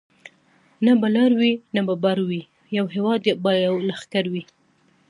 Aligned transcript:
نه 0.85 0.91
به 1.01 1.07
لر 1.15 1.31
وي 1.39 1.51
نه 1.75 1.81
به 1.87 1.95
بر 2.03 2.17
وي 2.29 2.41
یو 2.77 2.85
هیواد 2.95 3.21
یو 3.29 3.37
به 3.43 3.51
لښکر 3.87 4.25
وي 4.33 4.43